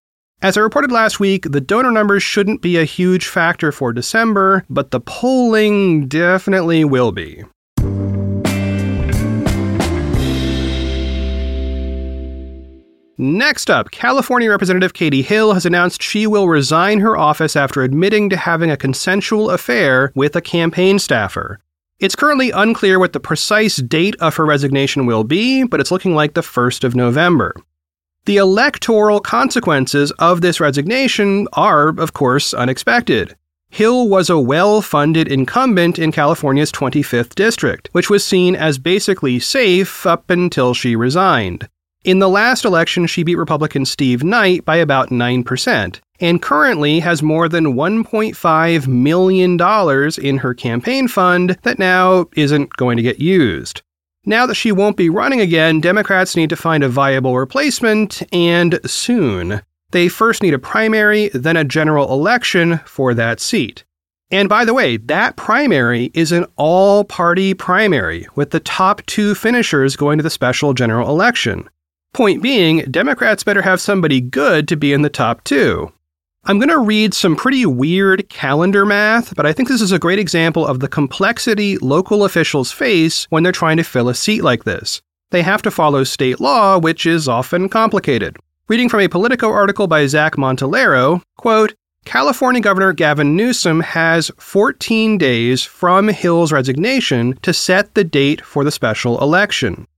As 0.40 0.56
I 0.56 0.60
reported 0.60 0.90
last 0.90 1.20
week, 1.20 1.50
the 1.50 1.60
donor 1.60 1.90
numbers 1.90 2.22
shouldn't 2.22 2.62
be 2.62 2.78
a 2.78 2.84
huge 2.84 3.26
factor 3.26 3.70
for 3.70 3.92
December, 3.92 4.64
but 4.70 4.90
the 4.90 5.00
polling 5.00 6.08
definitely 6.08 6.86
will 6.86 7.12
be. 7.12 7.44
Next 13.16 13.70
up, 13.70 13.92
California 13.92 14.50
Representative 14.50 14.92
Katie 14.92 15.22
Hill 15.22 15.52
has 15.52 15.64
announced 15.64 16.02
she 16.02 16.26
will 16.26 16.48
resign 16.48 16.98
her 16.98 17.16
office 17.16 17.54
after 17.54 17.82
admitting 17.82 18.28
to 18.30 18.36
having 18.36 18.72
a 18.72 18.76
consensual 18.76 19.50
affair 19.50 20.10
with 20.16 20.34
a 20.34 20.40
campaign 20.40 20.98
staffer. 20.98 21.60
It's 22.00 22.16
currently 22.16 22.50
unclear 22.50 22.98
what 22.98 23.12
the 23.12 23.20
precise 23.20 23.76
date 23.76 24.16
of 24.20 24.34
her 24.34 24.44
resignation 24.44 25.06
will 25.06 25.22
be, 25.22 25.62
but 25.62 25.78
it's 25.78 25.92
looking 25.92 26.16
like 26.16 26.34
the 26.34 26.40
1st 26.40 26.82
of 26.82 26.96
November. 26.96 27.54
The 28.24 28.38
electoral 28.38 29.20
consequences 29.20 30.10
of 30.18 30.40
this 30.40 30.58
resignation 30.58 31.46
are, 31.52 31.90
of 31.90 32.14
course, 32.14 32.52
unexpected. 32.52 33.36
Hill 33.70 34.08
was 34.08 34.28
a 34.28 34.40
well 34.40 34.82
funded 34.82 35.28
incumbent 35.28 36.00
in 36.00 36.10
California's 36.10 36.72
25th 36.72 37.36
district, 37.36 37.90
which 37.92 38.10
was 38.10 38.24
seen 38.24 38.56
as 38.56 38.78
basically 38.78 39.38
safe 39.38 40.04
up 40.04 40.30
until 40.30 40.74
she 40.74 40.96
resigned. 40.96 41.68
In 42.04 42.18
the 42.18 42.28
last 42.28 42.66
election, 42.66 43.06
she 43.06 43.22
beat 43.22 43.36
Republican 43.36 43.86
Steve 43.86 44.22
Knight 44.22 44.66
by 44.66 44.76
about 44.76 45.08
9%, 45.08 46.00
and 46.20 46.42
currently 46.42 47.00
has 47.00 47.22
more 47.22 47.48
than 47.48 47.72
$1.5 47.72 48.86
million 48.86 49.58
in 50.22 50.36
her 50.36 50.52
campaign 50.52 51.08
fund 51.08 51.56
that 51.62 51.78
now 51.78 52.26
isn't 52.36 52.76
going 52.76 52.98
to 52.98 53.02
get 53.02 53.20
used. 53.20 53.80
Now 54.26 54.44
that 54.44 54.54
she 54.54 54.70
won't 54.70 54.98
be 54.98 55.08
running 55.08 55.40
again, 55.40 55.80
Democrats 55.80 56.36
need 56.36 56.50
to 56.50 56.56
find 56.56 56.84
a 56.84 56.90
viable 56.90 57.38
replacement, 57.38 58.22
and 58.34 58.78
soon. 58.84 59.62
They 59.92 60.08
first 60.08 60.42
need 60.42 60.52
a 60.52 60.58
primary, 60.58 61.30
then 61.32 61.56
a 61.56 61.64
general 61.64 62.12
election 62.12 62.80
for 62.84 63.14
that 63.14 63.40
seat. 63.40 63.82
And 64.30 64.46
by 64.46 64.66
the 64.66 64.74
way, 64.74 64.98
that 64.98 65.36
primary 65.36 66.10
is 66.12 66.32
an 66.32 66.44
all 66.56 67.04
party 67.04 67.54
primary, 67.54 68.26
with 68.34 68.50
the 68.50 68.60
top 68.60 69.00
two 69.06 69.34
finishers 69.34 69.96
going 69.96 70.18
to 70.18 70.22
the 70.22 70.28
special 70.28 70.74
general 70.74 71.08
election. 71.08 71.66
Point 72.14 72.44
being, 72.44 72.78
Democrats 72.92 73.42
better 73.42 73.62
have 73.62 73.80
somebody 73.80 74.20
good 74.20 74.68
to 74.68 74.76
be 74.76 74.92
in 74.92 75.02
the 75.02 75.10
top 75.10 75.42
two. 75.42 75.92
I'm 76.44 76.60
going 76.60 76.68
to 76.68 76.78
read 76.78 77.12
some 77.12 77.34
pretty 77.34 77.66
weird 77.66 78.28
calendar 78.28 78.86
math, 78.86 79.34
but 79.34 79.46
I 79.46 79.52
think 79.52 79.68
this 79.68 79.80
is 79.80 79.90
a 79.90 79.98
great 79.98 80.20
example 80.20 80.64
of 80.64 80.78
the 80.78 80.86
complexity 80.86 81.76
local 81.78 82.24
officials 82.24 82.70
face 82.70 83.24
when 83.30 83.42
they're 83.42 83.50
trying 83.50 83.78
to 83.78 83.82
fill 83.82 84.08
a 84.08 84.14
seat 84.14 84.44
like 84.44 84.62
this. 84.62 85.02
They 85.32 85.42
have 85.42 85.60
to 85.62 85.72
follow 85.72 86.04
state 86.04 86.38
law, 86.38 86.78
which 86.78 87.04
is 87.04 87.26
often 87.26 87.68
complicated. 87.68 88.36
Reading 88.68 88.88
from 88.88 89.00
a 89.00 89.08
Politico 89.08 89.50
article 89.50 89.88
by 89.88 90.06
Zach 90.06 90.36
Montellaro, 90.36 91.20
quote, 91.36 91.74
California 92.04 92.60
Governor 92.60 92.92
Gavin 92.92 93.34
Newsom 93.34 93.80
has 93.80 94.30
14 94.38 95.18
days 95.18 95.64
from 95.64 96.06
Hill's 96.06 96.52
resignation 96.52 97.36
to 97.42 97.52
set 97.52 97.94
the 97.94 98.04
date 98.04 98.40
for 98.40 98.62
the 98.62 98.70
special 98.70 99.20
election. 99.20 99.88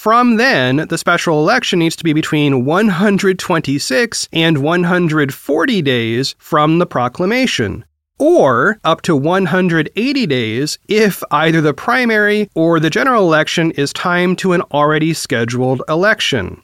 From 0.00 0.38
then, 0.38 0.86
the 0.88 0.96
special 0.96 1.40
election 1.40 1.78
needs 1.78 1.94
to 1.96 2.04
be 2.04 2.14
between 2.14 2.64
126 2.64 4.28
and 4.32 4.56
140 4.56 5.82
days 5.82 6.34
from 6.38 6.78
the 6.78 6.86
proclamation, 6.86 7.84
or 8.18 8.78
up 8.82 9.02
to 9.02 9.14
180 9.14 10.26
days 10.26 10.78
if 10.88 11.22
either 11.30 11.60
the 11.60 11.74
primary 11.74 12.48
or 12.54 12.80
the 12.80 12.88
general 12.88 13.24
election 13.24 13.72
is 13.72 13.92
timed 13.92 14.38
to 14.38 14.54
an 14.54 14.62
already 14.72 15.12
scheduled 15.12 15.82
election. 15.86 16.62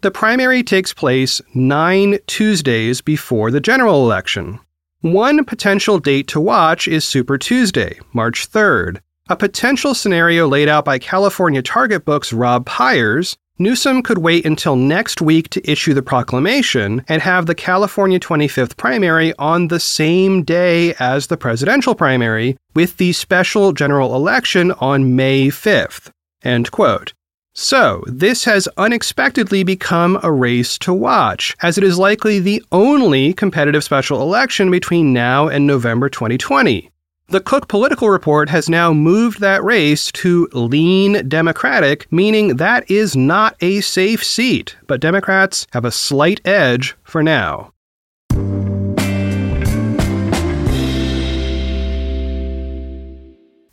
The 0.00 0.10
primary 0.10 0.62
takes 0.62 0.94
place 0.94 1.42
nine 1.54 2.18
Tuesdays 2.26 3.02
before 3.02 3.50
the 3.50 3.60
general 3.60 4.02
election. 4.02 4.60
One 5.02 5.44
potential 5.44 5.98
date 5.98 6.28
to 6.28 6.40
watch 6.40 6.88
is 6.88 7.04
Super 7.04 7.36
Tuesday, 7.36 8.00
March 8.14 8.50
3rd, 8.50 9.02
a 9.28 9.36
potential 9.36 9.94
scenario 9.94 10.48
laid 10.48 10.68
out 10.68 10.84
by 10.84 10.98
California 10.98 11.62
Target 11.62 12.04
Book's 12.04 12.32
Rob 12.32 12.66
Pyers, 12.66 13.36
Newsom 13.60 14.02
could 14.04 14.18
wait 14.18 14.46
until 14.46 14.76
next 14.76 15.20
week 15.20 15.48
to 15.50 15.70
issue 15.70 15.92
the 15.92 16.02
proclamation 16.02 17.04
and 17.08 17.20
have 17.20 17.46
the 17.46 17.56
California 17.56 18.20
25th 18.20 18.76
primary 18.76 19.34
on 19.36 19.66
the 19.66 19.80
same 19.80 20.44
day 20.44 20.94
as 21.00 21.26
the 21.26 21.36
presidential 21.36 21.94
primary, 21.94 22.56
with 22.74 22.96
the 22.98 23.12
special 23.12 23.72
general 23.72 24.14
election 24.14 24.70
on 24.72 25.16
May 25.16 25.48
5th. 25.48 26.10
End 26.44 26.70
quote. 26.70 27.12
So, 27.52 28.04
this 28.06 28.44
has 28.44 28.68
unexpectedly 28.76 29.64
become 29.64 30.20
a 30.22 30.30
race 30.30 30.78
to 30.78 30.94
watch, 30.94 31.56
as 31.60 31.76
it 31.76 31.82
is 31.82 31.98
likely 31.98 32.38
the 32.38 32.62
only 32.70 33.32
competitive 33.32 33.82
special 33.82 34.22
election 34.22 34.70
between 34.70 35.12
now 35.12 35.48
and 35.48 35.66
November 35.66 36.08
2020. 36.08 36.92
The 37.30 37.40
Cook 37.40 37.68
Political 37.68 38.08
Report 38.08 38.48
has 38.48 38.70
now 38.70 38.94
moved 38.94 39.40
that 39.40 39.62
race 39.62 40.10
to 40.12 40.48
lean 40.54 41.28
Democratic, 41.28 42.10
meaning 42.10 42.56
that 42.56 42.90
is 42.90 43.14
not 43.14 43.54
a 43.60 43.82
safe 43.82 44.24
seat, 44.24 44.76
but 44.86 44.98
Democrats 44.98 45.66
have 45.72 45.84
a 45.84 45.90
slight 45.90 46.40
edge 46.46 46.96
for 47.02 47.22
now. 47.22 47.74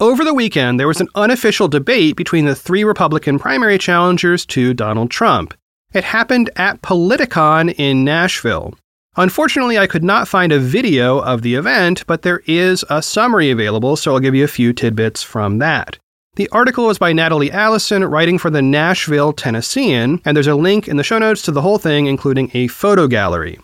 Over 0.02 0.26
the 0.26 0.34
weekend, 0.36 0.78
there 0.78 0.90
was 0.90 1.00
an 1.00 1.08
unofficial 1.16 1.70
debate 1.70 2.18
between 2.18 2.44
the 2.44 2.56
three 2.56 2.84
Republican 2.84 3.40
primary 3.40 3.78
challengers 3.78 4.46
to 4.48 4.74
Donald 4.74 5.12
Trump. 5.12 5.54
It 5.94 6.04
happened 6.04 6.50
at 6.58 6.82
Politicon 6.82 7.74
in 7.78 8.04
Nashville. 8.04 8.74
Unfortunately, 9.18 9.78
I 9.78 9.88
could 9.88 10.04
not 10.04 10.28
find 10.28 10.52
a 10.52 10.60
video 10.60 11.20
of 11.20 11.42
the 11.42 11.56
event, 11.56 12.04
but 12.06 12.24
there 12.24 12.42
is 12.46 12.84
a 12.90 13.02
summary 13.02 13.50
available, 13.50 13.96
so 13.96 14.14
I'll 14.14 14.20
give 14.20 14.36
you 14.36 14.44
a 14.44 14.50
few 14.50 14.74
tidbits 14.74 15.24
from 15.24 15.60
that. 15.60 15.98
The 16.36 16.50
article 16.50 16.88
was 16.88 16.98
by 16.98 17.14
Natalie 17.14 17.52
Allison, 17.52 18.04
writing 18.04 18.38
for 18.38 18.50
the 18.50 18.62
Nashville 18.62 19.32
Tennessean, 19.32 20.22
and 20.26 20.36
there's 20.36 20.48
a 20.48 20.56
link 20.56 20.90
in 20.90 20.98
the 20.98 21.04
show 21.04 21.18
notes 21.18 21.42
to 21.44 21.52
the 21.54 21.62
whole 21.62 21.78
thing, 21.78 22.08
including 22.08 22.52
a 22.54 22.68
photo 22.68 23.08
gallery. 23.08 23.58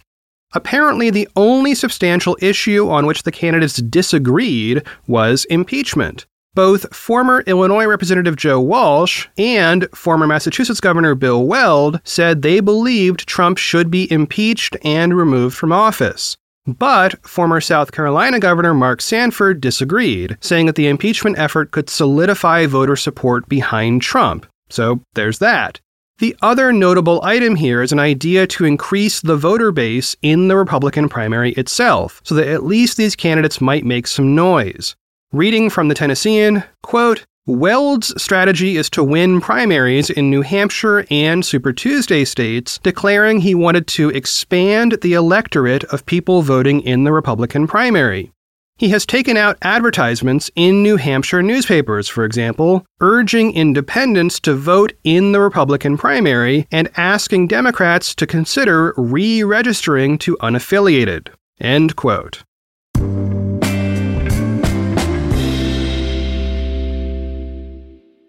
Apparently, 0.53 1.09
the 1.09 1.27
only 1.35 1.75
substantial 1.75 2.37
issue 2.41 2.89
on 2.89 3.05
which 3.05 3.23
the 3.23 3.31
candidates 3.31 3.75
disagreed 3.75 4.83
was 5.05 5.43
impeachment. 5.45 6.25
Both 6.53 6.93
former 6.93 7.45
Illinois 7.47 7.85
Representative 7.85 8.35
Joe 8.35 8.59
Walsh 8.59 9.27
and 9.37 9.87
former 9.95 10.27
Massachusetts 10.27 10.81
Governor 10.81 11.15
Bill 11.15 11.45
Weld 11.45 12.01
said 12.03 12.41
they 12.41 12.59
believed 12.59 13.25
Trump 13.25 13.57
should 13.57 13.89
be 13.89 14.11
impeached 14.11 14.75
and 14.83 15.15
removed 15.15 15.55
from 15.55 15.71
office. 15.71 16.35
But 16.67 17.25
former 17.25 17.61
South 17.61 17.93
Carolina 17.93 18.37
Governor 18.37 18.73
Mark 18.73 19.01
Sanford 19.01 19.61
disagreed, 19.61 20.37
saying 20.41 20.65
that 20.65 20.75
the 20.75 20.89
impeachment 20.89 21.39
effort 21.39 21.71
could 21.71 21.89
solidify 21.89 22.65
voter 22.65 22.97
support 22.97 23.47
behind 23.47 24.01
Trump. 24.01 24.45
So 24.69 25.01
there's 25.13 25.39
that. 25.39 25.79
The 26.19 26.35
other 26.41 26.71
notable 26.73 27.23
item 27.23 27.55
here 27.55 27.81
is 27.81 27.91
an 27.91 27.99
idea 27.99 28.45
to 28.47 28.65
increase 28.65 29.21
the 29.21 29.37
voter 29.37 29.71
base 29.71 30.15
in 30.21 30.49
the 30.49 30.57
Republican 30.57 31.09
primary 31.09 31.53
itself, 31.53 32.21
so 32.25 32.35
that 32.35 32.47
at 32.47 32.65
least 32.65 32.97
these 32.97 33.15
candidates 33.15 33.59
might 33.61 33.85
make 33.85 34.05
some 34.05 34.35
noise. 34.35 34.95
Reading 35.33 35.69
from 35.69 35.87
the 35.87 35.95
Tennessean, 35.95 36.65
quote, 36.83 37.23
Weld's 37.45 38.21
strategy 38.21 38.75
is 38.75 38.89
to 38.89 39.01
win 39.01 39.39
primaries 39.39 40.09
in 40.09 40.29
New 40.29 40.41
Hampshire 40.41 41.05
and 41.09 41.45
Super 41.45 41.71
Tuesday 41.71 42.25
states, 42.25 42.79
declaring 42.79 43.39
he 43.39 43.55
wanted 43.55 43.87
to 43.87 44.09
expand 44.09 44.97
the 45.01 45.13
electorate 45.13 45.85
of 45.85 46.05
people 46.05 46.41
voting 46.41 46.81
in 46.81 47.05
the 47.05 47.13
Republican 47.13 47.65
primary. 47.65 48.33
He 48.75 48.89
has 48.89 49.05
taken 49.05 49.37
out 49.37 49.57
advertisements 49.61 50.51
in 50.57 50.83
New 50.83 50.97
Hampshire 50.97 51.41
newspapers, 51.41 52.09
for 52.09 52.25
example, 52.25 52.85
urging 52.99 53.53
independents 53.53 54.37
to 54.41 54.53
vote 54.53 54.91
in 55.05 55.31
the 55.31 55.39
Republican 55.39 55.97
primary 55.97 56.67
and 56.73 56.89
asking 56.97 57.47
Democrats 57.47 58.13
to 58.15 58.27
consider 58.27 58.93
re 58.97 59.43
registering 59.43 60.17
to 60.17 60.35
unaffiliated. 60.41 61.29
End 61.61 61.95
quote. 61.95 62.43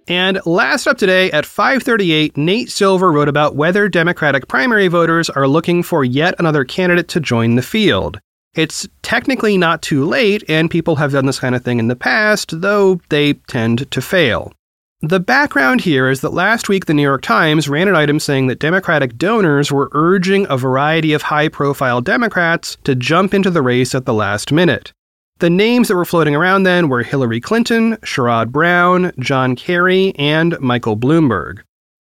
And 0.08 0.40
last 0.44 0.86
up 0.86 0.98
today 0.98 1.30
at 1.30 1.44
FiveThirtyEight, 1.44 2.36
Nate 2.36 2.70
Silver 2.70 3.12
wrote 3.12 3.28
about 3.28 3.54
whether 3.54 3.88
Democratic 3.88 4.48
primary 4.48 4.88
voters 4.88 5.30
are 5.30 5.46
looking 5.46 5.82
for 5.82 6.04
yet 6.04 6.34
another 6.38 6.64
candidate 6.64 7.08
to 7.08 7.20
join 7.20 7.54
the 7.54 7.62
field. 7.62 8.18
It's 8.54 8.86
technically 9.02 9.56
not 9.56 9.80
too 9.80 10.04
late, 10.04 10.44
and 10.48 10.70
people 10.70 10.96
have 10.96 11.12
done 11.12 11.26
this 11.26 11.38
kind 11.38 11.54
of 11.54 11.64
thing 11.64 11.78
in 11.78 11.88
the 11.88 11.96
past, 11.96 12.60
though 12.60 13.00
they 13.08 13.34
tend 13.34 13.90
to 13.90 14.02
fail. 14.02 14.52
The 15.00 15.20
background 15.20 15.80
here 15.80 16.08
is 16.10 16.20
that 16.20 16.32
last 16.32 16.68
week 16.68 16.86
the 16.86 16.94
New 16.94 17.02
York 17.02 17.22
Times 17.22 17.68
ran 17.68 17.88
an 17.88 17.96
item 17.96 18.20
saying 18.20 18.46
that 18.48 18.60
Democratic 18.60 19.16
donors 19.16 19.72
were 19.72 19.90
urging 19.92 20.46
a 20.48 20.56
variety 20.56 21.12
of 21.12 21.22
high 21.22 21.48
profile 21.48 22.00
Democrats 22.00 22.76
to 22.84 22.94
jump 22.94 23.34
into 23.34 23.50
the 23.50 23.62
race 23.62 23.94
at 23.94 24.04
the 24.04 24.14
last 24.14 24.52
minute. 24.52 24.92
The 25.42 25.50
names 25.50 25.88
that 25.88 25.96
were 25.96 26.04
floating 26.04 26.36
around 26.36 26.62
then 26.62 26.88
were 26.88 27.02
Hillary 27.02 27.40
Clinton, 27.40 27.96
Sherrod 27.96 28.52
Brown, 28.52 29.10
John 29.18 29.56
Kerry, 29.56 30.14
and 30.14 30.56
Michael 30.60 30.96
Bloomberg. 30.96 31.62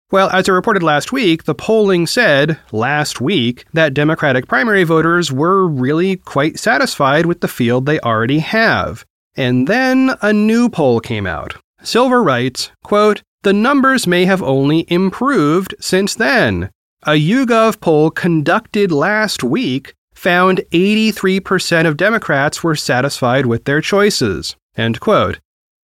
Well, 0.09 0.31
as 0.31 0.49
I 0.49 0.53
reported 0.53 0.81
last 0.81 1.11
week, 1.11 1.43
the 1.43 1.53
polling 1.53 2.07
said 2.07 2.57
last 2.71 3.21
week 3.21 3.65
that 3.73 3.93
Democratic 3.93 4.47
primary 4.47 4.83
voters 4.85 5.31
were 5.31 5.67
really 5.67 6.15
quite 6.15 6.57
satisfied 6.57 7.27
with 7.27 7.41
the 7.41 7.47
field 7.47 7.85
they 7.85 7.99
already 7.99 8.39
have. 8.39 9.05
And 9.35 9.67
then 9.67 10.15
a 10.23 10.33
new 10.33 10.67
poll 10.67 10.99
came 10.99 11.27
out. 11.27 11.57
Silver 11.83 12.23
writes, 12.23 12.71
quote, 12.83 13.21
the 13.43 13.53
numbers 13.53 14.07
may 14.07 14.25
have 14.25 14.41
only 14.41 14.91
improved 14.91 15.75
since 15.79 16.15
then. 16.15 16.71
A 17.03 17.11
YouGov 17.11 17.81
poll 17.81 18.09
conducted 18.09 18.91
last 18.91 19.43
week 19.43 19.93
found 20.17 20.63
83% 20.71 21.85
of 21.85 21.95
Democrats 21.95 22.63
were 22.63 22.75
satisfied 22.75 23.45
with 23.45 23.65
their 23.65 23.81
choices. 23.81 24.55
End 24.75 24.99
quote. 24.99 25.39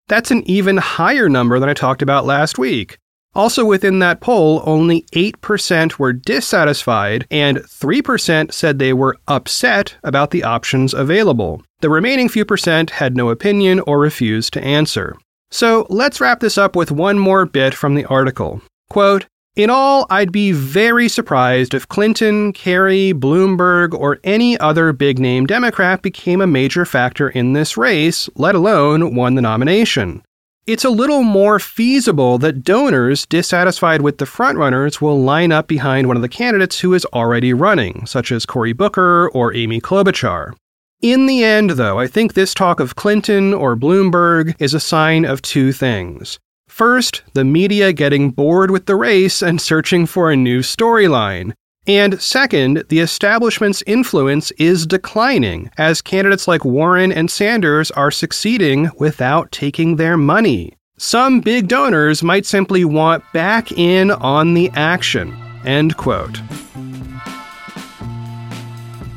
That's 0.07 0.31
an 0.31 0.43
even 0.49 0.77
higher 0.77 1.29
number 1.29 1.59
than 1.59 1.69
I 1.69 1.73
talked 1.73 2.01
about 2.01 2.25
last 2.25 2.57
week. 2.57 2.97
Also, 3.35 3.65
within 3.65 3.99
that 3.99 4.21
poll, 4.21 4.61
only 4.65 5.03
8% 5.13 5.97
were 5.97 6.13
dissatisfied, 6.13 7.25
and 7.31 7.57
3% 7.57 8.53
said 8.53 8.77
they 8.77 8.93
were 8.93 9.17
upset 9.27 9.95
about 10.03 10.31
the 10.31 10.43
options 10.43 10.93
available. 10.93 11.63
The 11.81 11.89
remaining 11.89 12.29
few 12.29 12.45
percent 12.45 12.89
had 12.91 13.15
no 13.15 13.29
opinion 13.29 13.79
or 13.81 13.99
refused 13.99 14.53
to 14.53 14.63
answer. 14.63 15.15
So 15.49 15.87
let's 15.89 16.21
wrap 16.21 16.41
this 16.41 16.57
up 16.57 16.75
with 16.75 16.91
one 16.91 17.17
more 17.17 17.45
bit 17.45 17.73
from 17.73 17.95
the 17.95 18.05
article. 18.05 18.61
Quote, 18.89 19.25
in 19.55 19.69
all, 19.69 20.07
I'd 20.09 20.31
be 20.31 20.51
very 20.51 21.07
surprised 21.07 21.73
if 21.73 21.87
Clinton, 21.87 22.53
Kerry, 22.53 23.13
Bloomberg, 23.13 23.93
or 23.93 24.19
any 24.23 24.57
other 24.57 24.93
big 24.93 25.19
name 25.19 25.45
Democrat 25.45 26.01
became 26.01 26.41
a 26.41 26.47
major 26.47 26.85
factor 26.85 27.29
in 27.29 27.53
this 27.53 27.77
race, 27.77 28.29
let 28.35 28.55
alone 28.55 29.15
won 29.15 29.35
the 29.35 29.41
nomination. 29.41 30.23
It's 30.65 30.85
a 30.85 30.89
little 30.89 31.23
more 31.23 31.59
feasible 31.59 32.37
that 32.37 32.63
donors 32.63 33.25
dissatisfied 33.25 34.01
with 34.01 34.17
the 34.17 34.25
frontrunners 34.25 35.01
will 35.01 35.21
line 35.21 35.51
up 35.51 35.67
behind 35.67 36.07
one 36.07 36.15
of 36.15 36.21
the 36.21 36.29
candidates 36.29 36.79
who 36.79 36.93
is 36.93 37.05
already 37.07 37.53
running, 37.53 38.05
such 38.05 38.31
as 38.31 38.45
Cory 38.45 38.71
Booker 38.71 39.29
or 39.33 39.53
Amy 39.53 39.81
Klobuchar. 39.81 40.53
In 41.01 41.25
the 41.25 41.43
end, 41.43 41.71
though, 41.71 41.99
I 41.99 42.07
think 42.07 42.33
this 42.33 42.53
talk 42.53 42.79
of 42.79 42.95
Clinton 42.95 43.53
or 43.53 43.75
Bloomberg 43.75 44.55
is 44.57 44.73
a 44.73 44.79
sign 44.79 45.25
of 45.25 45.41
two 45.41 45.73
things. 45.73 46.39
First, 46.73 47.21
the 47.35 47.43
media 47.43 47.93
getting 47.93 48.31
bored 48.31 48.71
with 48.71 48.87
the 48.87 48.95
race 48.95 49.43
and 49.43 49.61
searching 49.61 50.07
for 50.07 50.31
a 50.31 50.35
new 50.35 50.61
storyline. 50.61 51.53
And 51.85 52.19
second, 52.19 52.85
the 52.89 52.99
establishment's 52.99 53.83
influence 53.85 54.49
is 54.57 54.87
declining 54.87 55.69
as 55.77 56.01
candidates 56.01 56.47
like 56.47 56.65
Warren 56.65 57.11
and 57.11 57.29
Sanders 57.29 57.91
are 57.91 58.09
succeeding 58.09 58.89
without 58.97 59.51
taking 59.51 59.97
their 59.97 60.17
money. 60.17 60.73
Some 60.97 61.41
big 61.41 61.67
donors 61.67 62.23
might 62.23 62.47
simply 62.47 62.83
want 62.83 63.23
back 63.33 63.71
in 63.73 64.09
on 64.09 64.55
the 64.55 64.71
action. 64.73 65.31
End 65.67 65.95
quote. 65.95 66.41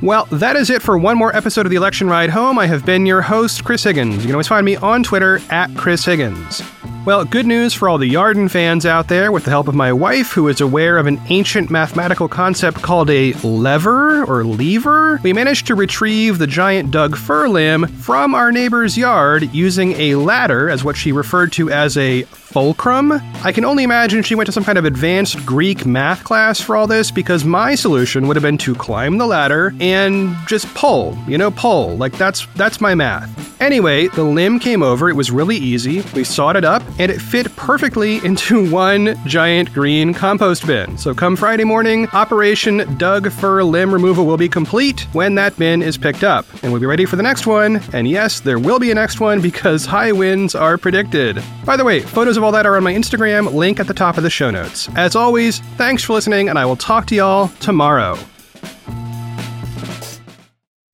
Well, 0.03 0.27
that 0.27 0.57
is 0.57 0.69
it 0.69 0.83
for 0.83 0.99
one 0.99 1.17
more 1.17 1.35
episode 1.35 1.65
of 1.65 1.71
the 1.71 1.77
Election 1.77 2.07
Ride 2.07 2.29
Home. 2.29 2.59
I 2.59 2.67
have 2.67 2.85
been 2.85 3.07
your 3.07 3.23
host, 3.23 3.65
Chris 3.65 3.83
Higgins. 3.83 4.17
You 4.17 4.25
can 4.25 4.33
always 4.33 4.47
find 4.47 4.67
me 4.67 4.77
on 4.77 5.03
Twitter 5.03 5.41
at 5.49 5.75
Chris 5.75 6.05
Higgins. 6.05 6.63
Well, 7.07 7.25
good 7.25 7.47
news 7.47 7.73
for 7.73 7.89
all 7.89 7.99
the 7.99 8.13
Yarden 8.13 8.51
fans 8.51 8.85
out 8.85 9.07
there 9.07 9.31
with 9.31 9.45
the 9.45 9.51
help 9.51 9.69
of 9.69 9.77
my 9.77 9.93
wife, 9.93 10.33
who 10.33 10.49
is 10.49 10.61
aware 10.61 10.99
of 10.99 11.07
an 11.07 11.21
ancient 11.29 11.71
mathematical 11.71 12.27
concept 12.27 12.83
called 12.83 13.11
a 13.11 13.33
lever 13.45 14.25
or 14.25 14.43
lever. 14.43 15.21
We 15.23 15.33
managed 15.33 15.69
to 15.69 15.77
retrieve 15.77 16.39
the 16.39 16.49
giant 16.49 16.91
Doug 16.91 17.17
fir 17.17 17.47
limb 17.47 17.87
from 17.87 18.35
our 18.35 18.51
neighbor's 18.51 18.99
yard 18.99 19.55
using 19.55 19.93
a 19.93 20.17
ladder, 20.17 20.69
as 20.69 20.83
what 20.83 20.97
she 20.97 21.13
referred 21.13 21.53
to 21.53 21.71
as 21.71 21.97
a 21.97 22.23
fulcrum. 22.25 23.13
I 23.45 23.53
can 23.53 23.65
only 23.65 23.85
imagine 23.85 24.25
she 24.25 24.35
went 24.35 24.47
to 24.47 24.53
some 24.53 24.65
kind 24.65 24.77
of 24.77 24.85
advanced 24.85 25.47
Greek 25.47 25.87
math 25.87 26.25
class 26.25 26.61
for 26.61 26.75
all 26.75 26.89
this 26.89 27.13
because 27.13 27.45
my 27.45 27.77
solution 27.77 28.27
would 28.27 28.35
have 28.35 28.43
been 28.43 28.59
to 28.59 28.75
climb 28.75 29.19
the 29.19 29.29
ladder 29.29 29.73
and 29.79 30.35
just 30.49 30.67
pull, 30.75 31.17
you 31.29 31.39
know, 31.39 31.53
pull. 31.53 31.97
Like 31.99 32.19
that's 32.19 32.47
that's 32.57 32.81
my 32.81 32.97
math. 32.97 33.56
Anyway, 33.61 34.09
the 34.09 34.23
limb 34.23 34.59
came 34.59 34.83
over. 34.83 35.09
It 35.09 35.17
was 35.17 35.31
really 35.31 35.57
easy. 35.57 36.03
We 36.15 36.25
sawed 36.25 36.57
it 36.57 36.65
up 36.65 36.83
and 36.99 37.11
it 37.11 37.21
fit 37.21 37.55
perfectly 37.57 38.17
into 38.25 38.71
one 38.71 39.17
giant 39.27 39.73
green 39.73 40.13
compost 40.13 40.67
bin. 40.67 40.99
So 40.99 41.15
come 41.15 41.37
Friday 41.37 41.65
morning, 41.65 42.07
Operation 42.09 42.97
Doug 42.99 43.31
Fir 43.33 43.63
Limb 43.63 43.93
Removal 43.93 44.27
will 44.27 44.37
be 44.37 44.49
complete 44.49 45.03
when 45.13 45.35
that 45.37 45.59
bin 45.59 45.83
is 45.83 45.97
picked 45.97 46.25
up. 46.25 46.47
And 46.63 46.73
we'll 46.73 46.81
be 46.81 46.87
ready 46.87 47.07
for 47.07 47.17
the 47.17 47.23
next 47.23 47.47
one. 47.47 47.81
And 47.93 48.09
yes, 48.09 48.41
there 48.41 48.59
will 48.59 48.79
be 48.79 48.91
a 48.91 48.95
next 48.95 49.21
one 49.21 49.41
because 49.41 49.87
high 49.97 50.13
winds 50.13 50.55
are 50.55 50.79
predicted. 50.79 51.43
By 51.65 51.77
the 51.77 51.85
way, 51.85 52.01
photos 52.01 52.37
of 52.37 52.45
all 52.45 52.53
that 52.53 52.67
are 52.67 52.77
on 52.77 52.85
my 52.85 52.93
Instagram, 52.93 53.53
link 53.53 53.81
at 53.81 53.87
the 53.87 53.95
top 53.95 54.17
of 54.17 54.23
the 54.23 54.31
show 54.31 54.51
notes. 54.51 54.89
As 54.97 55.17
always, 55.17 55.61
thanks 55.77 56.03
for 56.03 56.13
listening, 56.13 56.49
and 56.49 56.59
I 56.59 56.67
will 56.67 56.77
talk 56.77 57.07
to 57.07 57.15
y'all 57.15 57.49
tomorrow. 57.61 58.19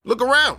Look 0.04 0.20
around. 0.20 0.58